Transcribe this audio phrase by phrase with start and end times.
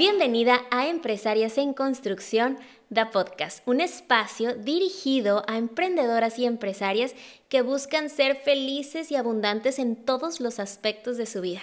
[0.00, 2.58] Bienvenida a Empresarias en Construcción,
[2.88, 7.14] da Podcast, un espacio dirigido a emprendedoras y empresarias
[7.50, 11.60] que buscan ser felices y abundantes en todos los aspectos de su vida.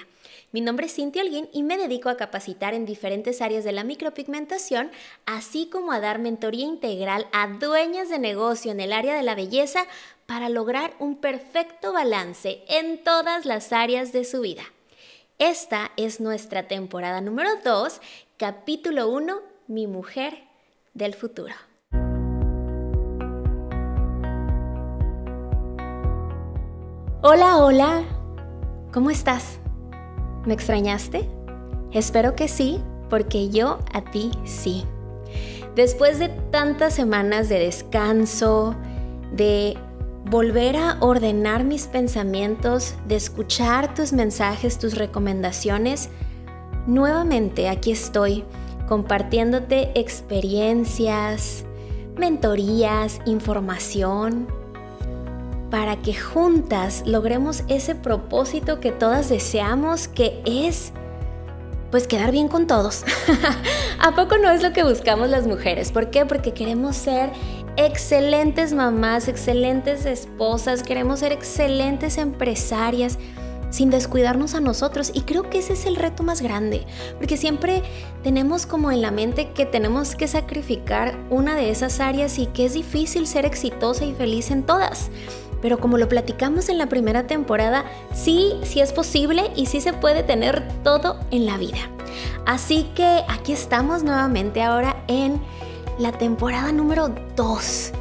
[0.52, 3.84] Mi nombre es Cintia Holguín y me dedico a capacitar en diferentes áreas de la
[3.84, 4.92] micropigmentación,
[5.26, 9.34] así como a dar mentoría integral a dueñas de negocio en el área de la
[9.34, 9.88] belleza
[10.28, 14.62] para lograr un perfecto balance en todas las áreas de su vida.
[15.40, 18.02] Esta es nuestra temporada número 2
[18.40, 19.34] Capítulo 1.
[19.68, 20.36] Mi mujer
[20.94, 21.56] del futuro.
[27.24, 28.04] Hola, hola.
[28.94, 29.58] ¿Cómo estás?
[30.46, 31.28] ¿Me extrañaste?
[31.92, 32.80] Espero que sí,
[33.10, 34.86] porque yo a ti sí.
[35.74, 38.76] Después de tantas semanas de descanso,
[39.32, 39.80] de
[40.30, 46.12] volver a ordenar mis pensamientos, de escuchar tus mensajes, tus recomendaciones,
[46.88, 48.46] Nuevamente aquí estoy
[48.88, 51.66] compartiéndote experiencias,
[52.16, 54.48] mentorías, información,
[55.70, 60.94] para que juntas logremos ese propósito que todas deseamos, que es
[61.92, 63.04] pues quedar bien con todos.
[64.00, 65.92] ¿A poco no es lo que buscamos las mujeres?
[65.92, 66.26] ¿Por qué?
[66.26, 67.32] Porque queremos ser
[67.76, 73.18] excelentes mamás, excelentes esposas, queremos ser excelentes empresarias
[73.70, 75.12] sin descuidarnos a nosotros.
[75.14, 76.86] Y creo que ese es el reto más grande,
[77.18, 77.84] porque siempre
[78.24, 82.66] tenemos como en la mente que tenemos que sacrificar una de esas áreas y que
[82.66, 85.10] es difícil ser exitosa y feliz en todas.
[85.62, 89.94] Pero como lo platicamos en la primera temporada, sí, sí es posible y sí se
[89.94, 91.80] puede tener todo en la vida.
[92.46, 95.42] Así que aquí estamos nuevamente ahora en
[95.98, 97.94] la temporada número 2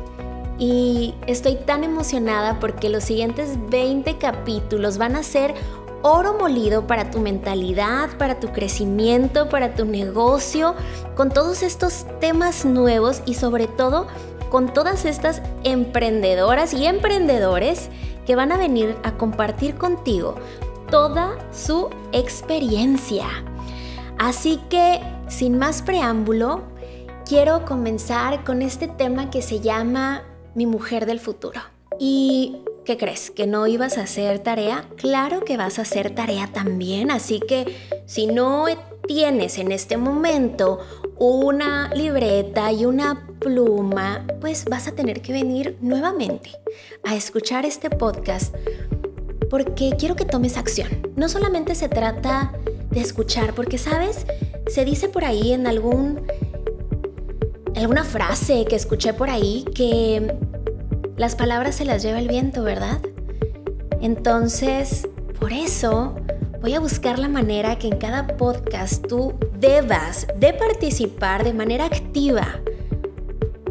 [0.59, 5.55] y estoy tan emocionada porque los siguientes 20 capítulos van a ser
[6.03, 10.75] oro molido para tu mentalidad, para tu crecimiento, para tu negocio,
[11.17, 14.07] con todos estos temas nuevos y sobre todo
[14.51, 17.89] con todas estas emprendedoras y emprendedores
[18.27, 20.36] que van a venir a compartir contigo
[20.91, 23.27] toda su experiencia.
[24.19, 26.63] Así que, sin más preámbulo,
[27.27, 30.23] quiero comenzar con este tema que se llama
[30.56, 31.61] mi mujer del futuro.
[32.00, 33.30] ¿Y qué crees?
[33.30, 34.84] ¿Que no ibas a hacer tarea?
[34.96, 38.64] Claro que vas a hacer tarea también, así que si no
[39.06, 40.80] tienes en este momento
[41.18, 46.50] una libreta y una pluma, pues vas a tener que venir nuevamente
[47.05, 48.55] a escuchar este podcast
[49.48, 50.88] porque quiero que tomes acción.
[51.17, 52.52] No solamente se trata
[52.90, 54.27] de escuchar, porque sabes,
[54.67, 56.27] se dice por ahí en algún
[57.77, 60.34] alguna frase que escuché por ahí que
[61.17, 63.01] las palabras se las lleva el viento, ¿verdad?
[64.01, 65.09] Entonces,
[65.41, 66.15] por eso
[66.61, 71.87] voy a buscar la manera que en cada podcast tú debas de participar de manera
[71.87, 72.61] activa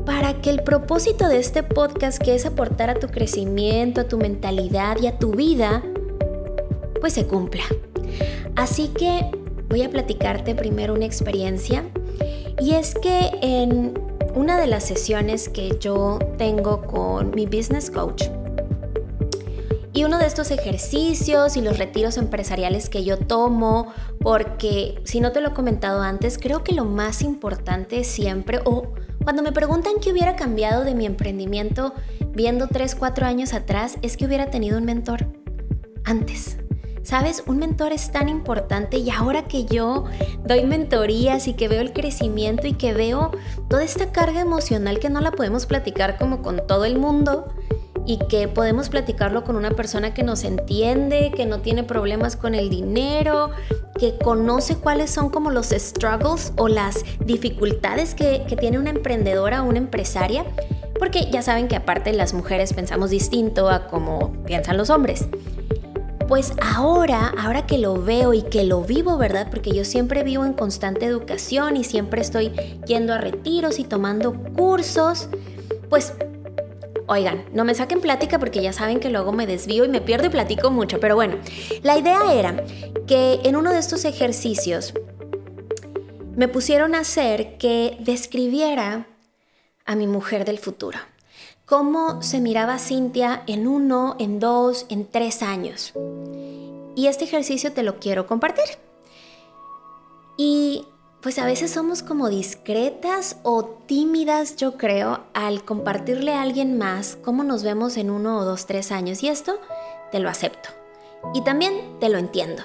[0.05, 4.17] para que el propósito de este podcast, que es aportar a tu crecimiento, a tu
[4.17, 5.83] mentalidad y a tu vida,
[7.01, 7.63] pues se cumpla.
[8.55, 9.29] Así que
[9.67, 11.83] voy a platicarte primero una experiencia
[12.59, 14.04] y es que en
[14.35, 18.25] una de las sesiones que yo tengo con mi business coach.
[19.93, 25.31] Y uno de estos ejercicios y los retiros empresariales que yo tomo, porque si no
[25.31, 29.93] te lo he comentado antes, creo que lo más importante siempre, o cuando me preguntan
[30.01, 31.93] qué hubiera cambiado de mi emprendimiento
[32.33, 35.27] viendo 3, 4 años atrás, es que hubiera tenido un mentor
[36.03, 36.57] antes.
[37.05, 40.05] Sabes, un mentor es tan importante y ahora que yo
[40.43, 43.29] doy mentorías y que veo el crecimiento y que veo
[43.69, 47.45] toda esta carga emocional que no la podemos platicar como con todo el mundo
[48.07, 52.55] y que podemos platicarlo con una persona que nos entiende, que no tiene problemas con
[52.55, 53.51] el dinero,
[53.99, 59.67] que conoce cuáles son como los struggles o las dificultades que, tiene una emprendedora o
[59.67, 60.43] una empresaria,
[60.97, 65.27] porque ya saben que aparte las mujeres pensamos distinto a como piensan los hombres.
[66.27, 69.47] Pues ahora, ahora que lo veo y que lo vivo, ¿verdad?
[69.51, 72.49] Porque yo siempre vivo en constante educación y siempre estoy
[72.87, 75.29] yendo a retiros y tomando cursos,
[75.89, 76.13] pues
[77.07, 80.25] Oigan, no me saquen plática porque ya saben que luego me desvío y me pierdo
[80.25, 81.35] y platico mucho, pero bueno,
[81.83, 82.63] la idea era
[83.05, 84.95] que en uno de estos ejercicios
[86.35, 89.05] me pusieron a hacer que describiera
[89.85, 90.97] a mi mujer del futuro
[91.65, 95.93] cómo se miraba Cintia en uno, en dos, en tres años.
[96.95, 98.65] Y este ejercicio te lo quiero compartir.
[100.37, 100.85] Y
[101.21, 107.17] pues a veces somos como discretas o tímidas, yo creo, al compartirle a alguien más
[107.23, 109.23] cómo nos vemos en uno o dos, tres años.
[109.23, 109.59] Y esto
[110.11, 110.69] te lo acepto.
[111.33, 112.63] Y también te lo entiendo.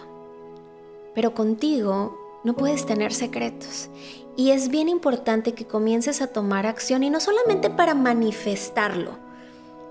[1.15, 3.89] Pero contigo no puedes tener secretos.
[4.41, 9.19] Y es bien importante que comiences a tomar acción y no solamente para manifestarlo,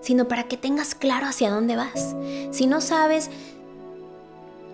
[0.01, 2.15] sino para que tengas claro hacia dónde vas.
[2.49, 3.29] Si no sabes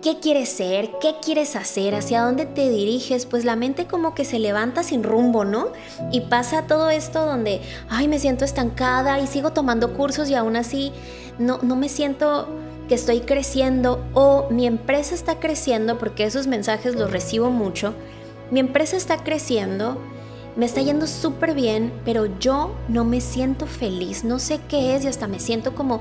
[0.00, 4.24] qué quieres ser, qué quieres hacer, hacia dónde te diriges, pues la mente como que
[4.24, 5.68] se levanta sin rumbo, ¿no?
[6.10, 10.56] Y pasa todo esto donde, ay, me siento estancada y sigo tomando cursos y aún
[10.56, 10.90] así
[11.38, 12.48] no, no me siento
[12.88, 17.92] que estoy creciendo o mi empresa está creciendo, porque esos mensajes los recibo mucho,
[18.50, 19.98] mi empresa está creciendo,
[20.56, 25.04] me está yendo súper bien, pero yo no me siento feliz, no sé qué es
[25.04, 26.00] y hasta me siento como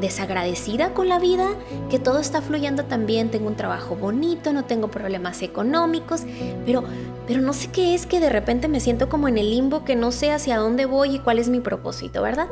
[0.00, 1.50] desagradecida con la vida,
[1.90, 6.22] que todo está fluyendo tan bien, tengo un trabajo bonito, no tengo problemas económicos,
[6.66, 6.82] pero,
[7.26, 9.96] pero no sé qué es que de repente me siento como en el limbo, que
[9.96, 12.48] no sé hacia dónde voy y cuál es mi propósito, ¿verdad?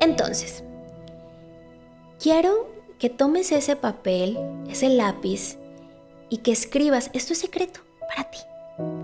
[0.00, 0.62] Entonces,
[2.20, 4.38] quiero que tomes ese papel,
[4.68, 5.58] ese lápiz
[6.28, 8.38] y que escribas, esto es secreto para ti.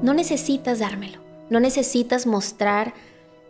[0.03, 1.21] No necesitas dármelo,
[1.51, 2.95] no necesitas mostrar,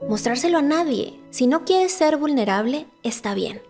[0.08, 1.20] mostrárselo a nadie.
[1.30, 3.62] Si no quieres ser vulnerable, está bien.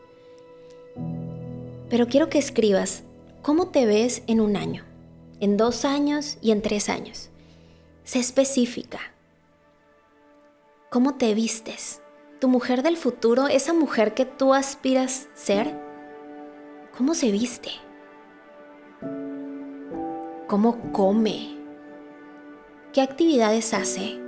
[1.89, 3.05] Pero quiero que escribas
[3.43, 4.85] cómo te ves en un año,
[5.41, 7.31] en dos años y en tres años.
[8.05, 9.01] Sé específica.
[10.91, 12.01] ¿Cómo te vistes?
[12.41, 15.85] Tu mujer del futuro, esa mujer que tú aspiras ser,
[16.97, 17.71] ¿Cómo se viste?
[20.47, 21.59] ¿Cómo come?
[22.95, 24.21] ¿Qué actividades hace?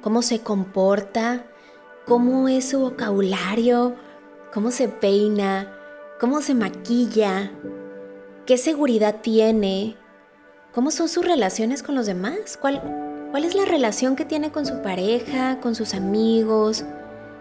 [0.00, 1.44] ¿Cómo se comporta?
[2.06, 3.96] ¿Cómo es su vocabulario?
[4.52, 5.76] ¿Cómo se peina?
[6.20, 7.50] ¿Cómo se maquilla?
[8.46, 9.96] ¿Qué seguridad tiene?
[10.72, 12.56] ¿Cómo son sus relaciones con los demás?
[12.60, 12.80] ¿Cuál,
[13.32, 16.84] ¿Cuál es la relación que tiene con su pareja, con sus amigos,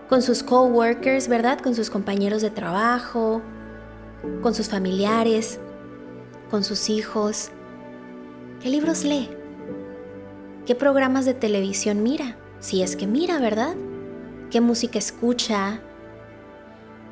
[0.10, 1.60] con sus coworkers, verdad?
[1.60, 3.44] Con sus compañeros de trabajo
[4.42, 5.60] con sus familiares,
[6.50, 7.52] con sus hijos.
[8.62, 9.43] ¿Qué libros lee?
[10.66, 12.38] ¿Qué programas de televisión mira?
[12.62, 13.76] Si es que mira, ¿verdad?
[14.50, 15.82] ¿Qué música escucha?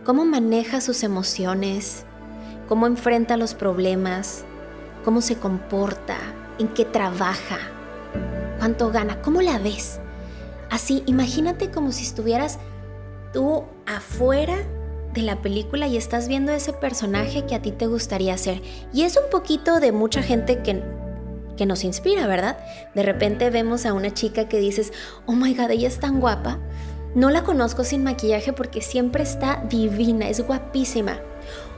[0.05, 2.05] ¿Cómo maneja sus emociones?
[2.69, 4.45] ¿Cómo enfrenta los problemas?
[5.03, 6.15] ¿Cómo se comporta?
[6.59, 7.57] ¿En qué trabaja?
[8.57, 9.21] ¿Cuánto gana?
[9.21, 9.99] ¿Cómo la ves?
[10.69, 12.57] Así, imagínate como si estuvieras
[13.33, 14.55] tú afuera
[15.13, 18.61] de la película y estás viendo ese personaje que a ti te gustaría ser.
[18.93, 20.81] Y es un poquito de mucha gente que,
[21.57, 22.57] que nos inspira, ¿verdad?
[22.95, 24.93] De repente vemos a una chica que dices,
[25.25, 26.59] oh my god, ella es tan guapa.
[27.15, 31.19] No la conozco sin maquillaje porque siempre está divina, es guapísima.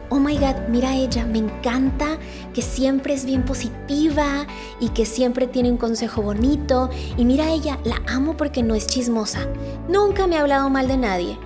[0.10, 2.20] Oh my god, mira a ella, me encanta
[2.54, 4.46] que siempre es bien positiva
[4.80, 6.90] y que siempre tiene un consejo bonito.
[7.18, 9.48] Y mira a ella, la amo porque no es chismosa.
[9.90, 11.40] Nunca me ha hablado mal de nadie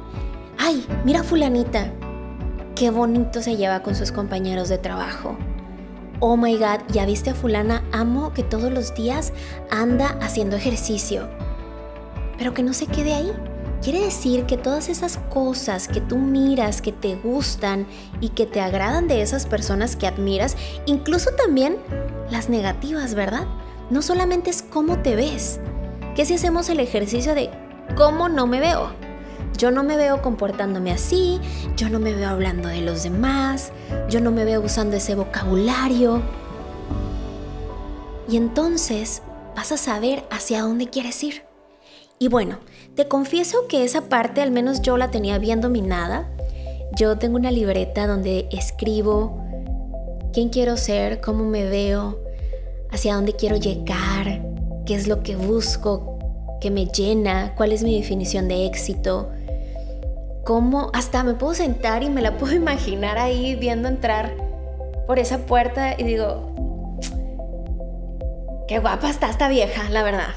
[0.57, 1.91] ay, mira fulanita,
[2.75, 5.37] qué bonito se lleva con sus compañeros de trabajo.
[6.19, 9.33] Oh my god, ya viste a fulana, amo que todos los días
[9.69, 11.27] anda haciendo ejercicio.
[12.39, 13.31] Pero que no se quede ahí.
[13.83, 17.85] Quiere decir que todas esas cosas que tú miras, que te gustan
[18.19, 21.77] y que te agradan de esas personas que admiras, incluso también
[22.31, 23.45] las negativas, ¿verdad?
[23.91, 25.59] No solamente es cómo te ves.
[26.15, 27.51] ¿Qué si hacemos el ejercicio de
[27.95, 29.06] cómo no me veo?
[29.57, 31.39] Yo no me veo comportándome así,
[31.75, 33.71] yo no me veo hablando de los demás,
[34.09, 36.21] yo no me veo usando ese vocabulario.
[38.29, 39.21] Y entonces
[39.55, 41.43] vas a saber hacia dónde quieres ir.
[42.19, 42.57] Y bueno,
[42.95, 46.29] te confieso que esa parte al menos yo la tenía bien dominada.
[46.95, 49.43] Yo tengo una libreta donde escribo
[50.33, 52.19] quién quiero ser, cómo me veo,
[52.91, 54.43] hacia dónde quiero llegar,
[54.85, 56.17] qué es lo que busco,
[56.61, 59.29] qué me llena, cuál es mi definición de éxito,
[60.47, 64.33] cómo hasta me puedo sentar y me la puedo imaginar ahí viendo entrar
[65.05, 66.55] por esa puerta y digo,
[68.65, 70.29] qué guapa está esta vieja, la verdad.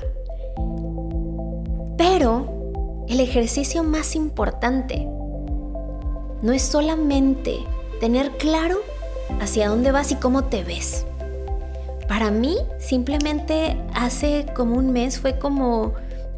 [1.97, 5.07] Pero el ejercicio más importante
[6.43, 7.59] no es solamente
[8.01, 8.79] tener claro
[9.41, 11.07] hacia dónde vas y cómo te ves.
[12.09, 15.93] Para mí, simplemente hace como un mes fue como,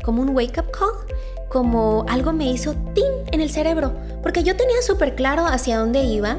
[0.04, 1.11] como un wake up call
[1.52, 3.92] como algo me hizo tin en el cerebro,
[4.22, 6.38] porque yo tenía súper claro hacia dónde iba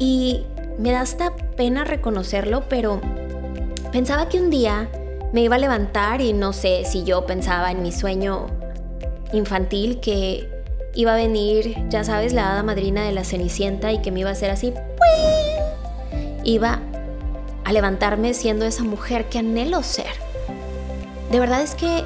[0.00, 0.44] y
[0.76, 3.00] me da hasta pena reconocerlo, pero
[3.92, 4.88] pensaba que un día
[5.32, 8.48] me iba a levantar y no sé si yo pensaba en mi sueño
[9.32, 10.50] infantil que
[10.94, 14.30] iba a venir, ya sabes, la hada madrina de la Cenicienta y que me iba
[14.30, 14.74] a hacer así,
[16.42, 16.80] iba
[17.62, 20.10] a levantarme siendo esa mujer que anhelo ser.
[21.30, 22.04] De verdad es que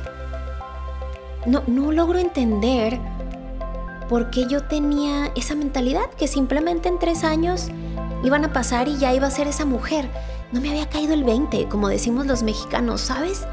[1.47, 2.99] no, logro entender
[4.09, 7.69] por qué yo tenía esa mentalidad que simplemente en tres años
[8.23, 10.09] iban a pasar y ya iba a ser esa mujer.
[10.53, 13.47] no me había caído el 20, como decimos los mexicanos, ¿sabes?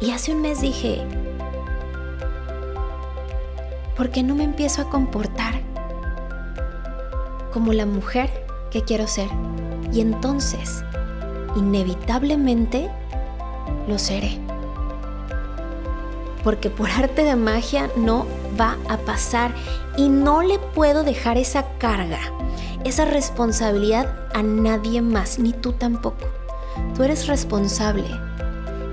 [0.00, 1.06] Y hace un mes dije,
[3.96, 5.60] ¿por qué no me empiezo a comportar
[7.52, 8.30] como la mujer
[8.72, 9.28] que quiero ser?
[9.92, 10.82] Y entonces,
[11.54, 12.90] inevitablemente,
[13.86, 14.41] lo seré.
[16.42, 18.26] Porque por arte de magia no
[18.60, 19.54] va a pasar
[19.96, 22.20] y no le puedo dejar esa carga,
[22.84, 26.26] esa responsabilidad a nadie más, ni tú tampoco.
[26.94, 28.08] Tú eres responsable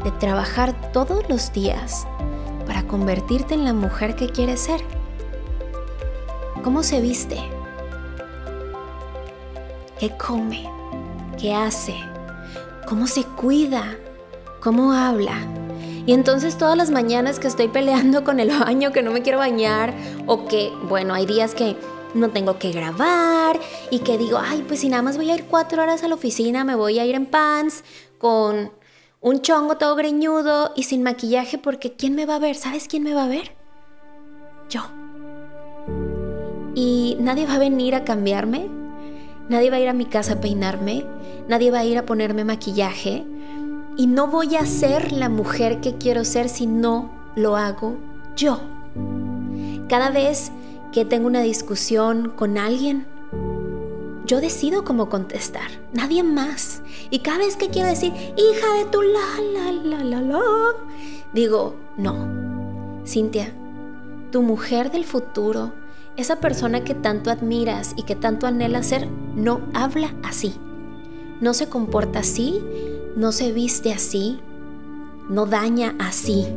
[0.04, 2.06] de trabajar todos los días
[2.66, 4.82] para convertirte en la mujer que quieres ser.
[6.64, 7.38] ¿Cómo se viste?
[10.00, 10.70] ¿Qué come?
[11.38, 11.96] ¿Qué hace?
[12.88, 13.98] ¿Cómo se cuida?
[14.62, 15.59] ¿Cómo habla?
[16.06, 19.40] Y entonces todas las mañanas que estoy peleando con el baño, que no me quiero
[19.40, 19.94] bañar,
[20.26, 21.76] o que, bueno, hay días que
[22.14, 23.60] no tengo que grabar
[23.92, 26.16] y que digo, ay, pues si nada más voy a ir cuatro horas a la
[26.16, 27.84] oficina, me voy a ir en pants
[28.18, 28.72] con
[29.22, 32.56] un chongo todo greñudo y sin maquillaje porque ¿quién me va a ver?
[32.56, 33.52] ¿Sabes quién me va a ver?
[34.70, 34.82] Yo.
[36.76, 38.68] Y nadie va a venir a cambiarme,
[39.50, 41.06] nadie va a ir a mi casa a peinarme,
[41.48, 43.26] nadie va a ir a ponerme maquillaje
[44.00, 47.98] y no voy a ser la mujer que quiero ser si no lo hago
[48.34, 48.62] yo.
[49.90, 50.54] Cada vez
[50.94, 53.06] que tengo una discusión con alguien,
[54.26, 56.82] yo decido cómo contestar, nadie más.
[57.10, 59.20] Y cada vez que quiero decir, hija de tu la,
[59.54, 60.42] la, la, la, la,
[61.34, 62.16] digo, no,
[63.06, 63.54] Cintia,
[64.32, 65.74] tu mujer del futuro,
[66.16, 70.56] esa persona que tanto admiras y que tanto anhela ser, no habla así,
[71.42, 72.64] no se comporta así,
[73.16, 74.40] no se viste así,
[75.30, 76.48] no daña así,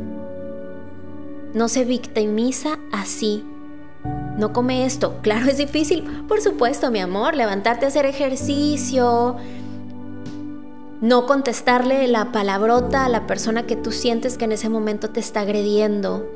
[1.53, 3.45] no se victimiza así,
[4.37, 5.15] no come esto.
[5.21, 6.03] Claro, es difícil.
[6.27, 9.37] Por supuesto, mi amor, levantarte a hacer ejercicio.
[11.01, 15.19] No contestarle la palabrota a la persona que tú sientes que en ese momento te
[15.19, 16.29] está agrediendo.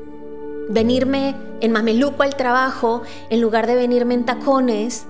[0.68, 5.06] Venirme en mameluco al trabajo en lugar de venirme en tacones.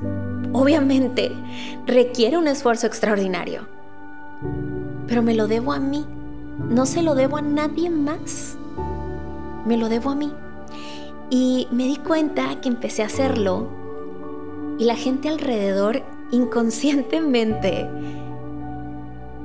[0.52, 1.32] Obviamente
[1.86, 3.66] requiere un esfuerzo extraordinario.
[5.08, 6.04] Pero me lo debo a mí.
[6.68, 8.56] No se lo debo a nadie más.
[9.66, 10.32] Me lo debo a mí.
[11.30, 13.68] Y me di cuenta que empecé a hacerlo
[14.78, 17.88] y la gente alrededor inconscientemente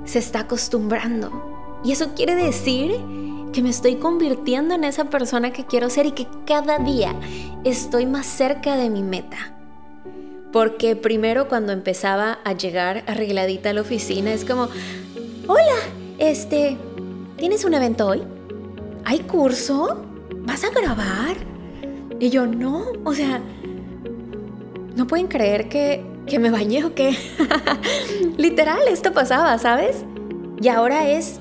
[0.06, 1.82] se está acostumbrando.
[1.84, 2.92] Y eso quiere decir
[3.52, 7.16] que me estoy convirtiendo en esa persona que quiero ser y que cada día
[7.64, 9.54] estoy más cerca de mi meta.
[10.52, 14.70] Porque primero cuando empezaba a llegar arregladita a la oficina es como,
[15.48, 15.76] hola,
[16.20, 16.78] este,
[17.38, 18.24] ¿tienes un evento hoy?
[19.04, 20.04] ¿Hay curso?
[20.46, 21.36] ¿Vas a grabar?
[22.20, 23.42] Y yo, no, o sea,
[24.96, 27.18] no pueden creer que, que me bañé o qué.
[28.38, 30.06] Literal, esto pasaba, ¿sabes?
[30.62, 31.40] Y ahora es,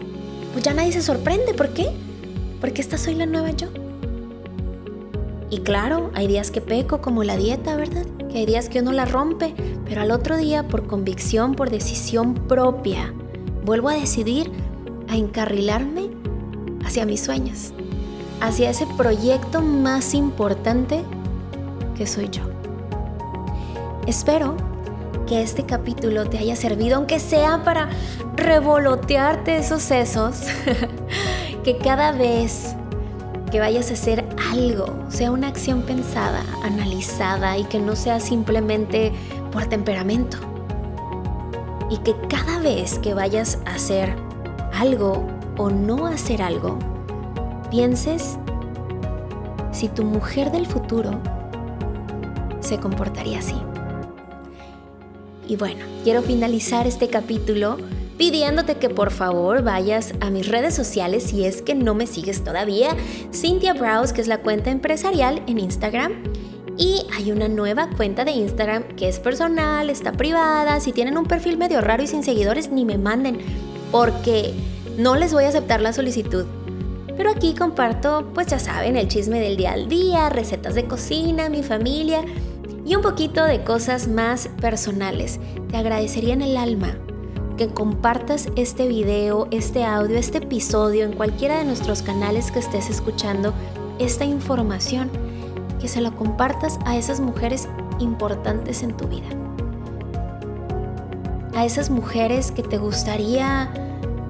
[0.52, 1.90] pues ya nadie se sorprende, ¿por qué?
[2.60, 3.68] Porque esta soy la nueva yo.
[5.50, 8.06] Y claro, hay días que peco como la dieta, ¿verdad?
[8.30, 9.54] Que hay días que uno la rompe,
[9.84, 13.12] pero al otro día, por convicción, por decisión propia,
[13.64, 14.50] vuelvo a decidir
[15.08, 16.10] a encarrilarme
[16.84, 17.72] hacia mis sueños
[18.42, 21.04] hacia ese proyecto más importante
[21.96, 22.42] que soy yo.
[24.06, 24.56] Espero
[25.28, 27.88] que este capítulo te haya servido, aunque sea para
[28.36, 30.42] revolotearte esos sesos,
[31.64, 32.74] que cada vez
[33.52, 39.12] que vayas a hacer algo, sea una acción pensada, analizada y que no sea simplemente
[39.52, 40.38] por temperamento.
[41.90, 44.14] Y que cada vez que vayas a hacer
[44.72, 45.26] algo
[45.58, 46.78] o no hacer algo,
[47.70, 48.38] pienses
[49.72, 51.20] si tu mujer del futuro
[52.60, 53.56] se comportaría así.
[55.48, 57.76] Y bueno, quiero finalizar este capítulo
[58.16, 62.44] pidiéndote que por favor vayas a mis redes sociales si es que no me sigues
[62.44, 62.96] todavía.
[63.32, 66.22] Cynthia Browse, que es la cuenta empresarial en Instagram.
[66.78, 70.80] Y hay una nueva cuenta de Instagram que es personal, está privada.
[70.80, 73.38] Si tienen un perfil medio raro y sin seguidores, ni me manden,
[73.90, 74.54] porque
[74.96, 76.46] no les voy a aceptar la solicitud.
[77.16, 81.48] Pero aquí comparto, pues ya saben, el chisme del día al día, recetas de cocina,
[81.50, 82.24] mi familia
[82.84, 85.38] y un poquito de cosas más personales.
[85.70, 86.96] Te agradecería en el alma
[87.56, 92.88] que compartas este video, este audio, este episodio en cualquiera de nuestros canales que estés
[92.88, 93.52] escuchando
[93.98, 95.10] esta información,
[95.82, 99.26] que se la compartas a esas mujeres importantes en tu vida.
[101.56, 103.68] A esas mujeres que te gustaría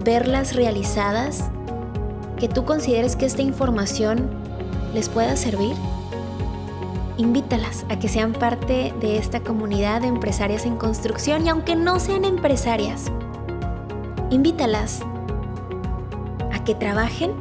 [0.02, 1.50] verlas realizadas
[2.38, 4.30] que tú consideres que esta información
[4.94, 5.76] les pueda servir.
[7.18, 12.00] invítalas a que sean parte de esta comunidad de empresarias en construcción y aunque no
[12.00, 13.12] sean empresarias,
[14.30, 15.02] invítalas
[16.50, 17.32] a que trabajen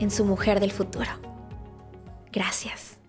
[0.00, 1.08] en su mujer del futuro.
[2.32, 2.99] Gracias.